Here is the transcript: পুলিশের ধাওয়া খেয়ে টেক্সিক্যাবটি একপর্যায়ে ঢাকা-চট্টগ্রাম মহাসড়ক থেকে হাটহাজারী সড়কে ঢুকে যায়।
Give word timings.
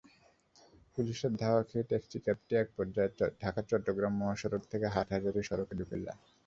পুলিশের 0.95 1.33
ধাওয়া 1.41 1.61
খেয়ে 1.63 1.89
টেক্সিক্যাবটি 1.91 2.53
একপর্যায়ে 2.57 3.11
ঢাকা-চট্টগ্রাম 3.41 4.13
মহাসড়ক 4.21 4.63
থেকে 4.71 4.87
হাটহাজারী 4.95 5.41
সড়কে 5.49 5.73
ঢুকে 5.79 5.97
যায়। 5.97 6.19